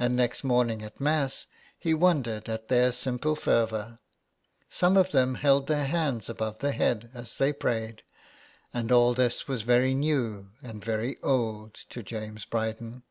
And 0.00 0.16
next 0.16 0.42
morning 0.42 0.82
at 0.82 1.00
Mass 1.00 1.46
he 1.78 1.94
wondered 1.94 2.48
at 2.48 2.66
their 2.66 2.90
simple 2.90 3.36
fervour. 3.36 4.00
Some 4.68 4.96
of 4.96 5.12
them 5.12 5.36
held 5.36 5.68
their 5.68 5.86
hands 5.86 6.28
above 6.28 6.58
their 6.58 6.72
head 6.72 7.08
as 7.14 7.36
they 7.38 7.52
prayed, 7.52 8.02
and 8.72 8.90
all 8.90 9.14
this 9.14 9.46
was 9.46 9.62
very 9.62 9.94
new 9.94 10.50
and 10.60 10.84
very 10.84 11.20
old 11.22 11.74
to 11.90 12.02
James 12.02 12.44
Bryden. 12.44 13.04